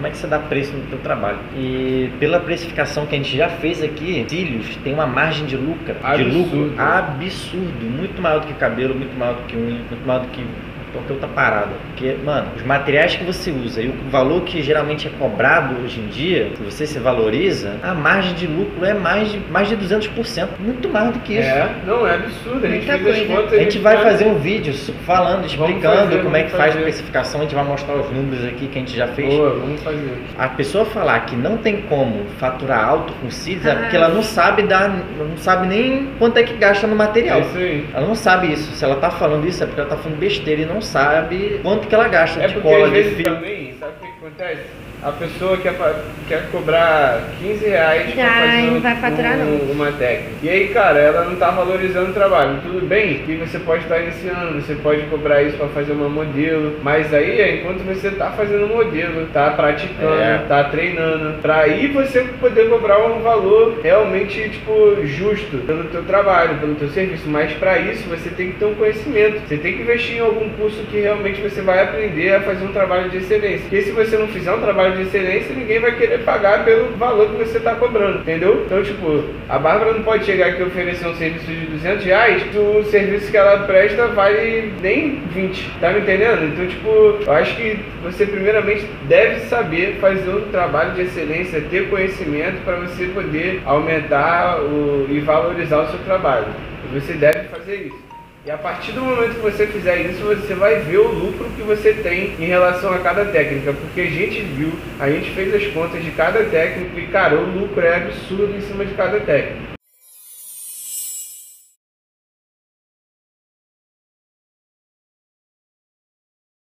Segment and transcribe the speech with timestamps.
[0.00, 1.38] como é que você dá preço no teu trabalho.
[1.54, 5.94] E pela precificação que a gente já fez aqui, cílios tem uma margem de lucro,
[6.16, 10.20] de lucro absurdo, muito maior do que cabelo, muito maior do que unha, muito maior
[10.20, 10.42] do que
[10.92, 11.70] qualquer outra parada.
[11.88, 16.00] Porque, mano, os materiais que você usa e o valor que geralmente é cobrado hoje
[16.00, 19.76] em dia, se você se valoriza, a margem de lucro é mais de, mais de
[19.76, 20.48] 200%.
[20.58, 21.48] Muito mais do que isso.
[21.48, 22.64] É, não, é absurdo.
[22.66, 23.24] A gente fez coisa.
[23.26, 23.52] contas.
[23.52, 24.72] A gente vai fazer um vídeo
[25.06, 26.82] falando, explicando fazer, como é que vamos faz a fazer.
[26.84, 27.40] precificação.
[27.40, 29.32] A gente vai mostrar os números aqui que a gente já fez.
[29.34, 30.22] Boa, vamos fazer.
[30.38, 33.76] A pessoa falar que não tem como faturar alto com é Ah.
[33.76, 37.40] porque ela não sabe dar, não sabe nem quanto é que gasta no É material.
[37.40, 37.86] isso aí.
[37.94, 38.72] Ela não sabe isso.
[38.72, 41.86] Se ela tá falando isso é porque ela tá falando besteira e não sabe quanto
[41.88, 43.24] que ela gasta É de porque cola, de fio.
[43.24, 44.62] também, sabe o que acontece?
[45.02, 45.72] A pessoa quer,
[46.28, 50.30] quer cobrar 15 reais pra não um- vai faturar, um- uma técnica.
[50.42, 52.58] E aí, cara, ela não tá valorizando o trabalho.
[52.62, 56.76] Tudo bem que você pode estar iniciando, você pode cobrar isso pra fazer uma modelo,
[56.82, 60.44] mas aí é enquanto você tá fazendo modelo, tá praticando, É.
[60.46, 66.58] tá treinando, pra aí você poder cobrar um valor realmente, tipo, justo pelo teu trabalho,
[66.58, 67.26] pelo teu serviço.
[67.26, 69.40] Mas pra isso você tem que ter um conhecimento.
[69.48, 72.72] Você tem que investir em algum curso que realmente você vai aprender a fazer um
[72.72, 73.60] trabalho de excelência.
[73.60, 77.30] Porque se você não fizer um trabalho de excelência, ninguém vai querer pagar pelo valor
[77.30, 78.62] que você está cobrando, entendeu?
[78.66, 82.42] Então, tipo, a Bárbara não pode chegar aqui e oferecer um serviço de 200 reais
[82.60, 86.44] o serviço que ela presta vale nem 20, tá me entendendo?
[86.44, 91.88] Então, tipo, eu acho que você primeiramente deve saber fazer um trabalho de excelência, ter
[91.88, 96.46] conhecimento para você poder aumentar o, e valorizar o seu trabalho.
[96.92, 98.09] Você deve fazer isso.
[98.42, 101.60] E a partir do momento que você fizer isso, você vai ver o lucro que
[101.60, 103.74] você tem em relação a cada técnica.
[103.74, 107.44] Porque a gente viu, a gente fez as contas de cada técnica e, cara, o
[107.44, 109.79] lucro é absurdo em cima de cada técnica.